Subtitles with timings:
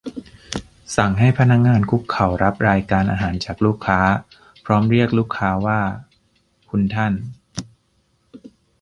[0.95, 3.99] สั่งให้พนักงานคุกเข่ารับรายการอาหารจากลูกค้า
[4.65, 5.79] พร้อมเรียกลูกค้าว่า
[6.69, 7.13] "คุณท่าน"?